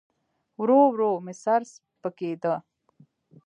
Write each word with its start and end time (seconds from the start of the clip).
ورو 0.59 0.79
ورو 0.91 1.11
مې 1.25 1.33
سر 1.43 1.61
سپکېده. 1.73 2.53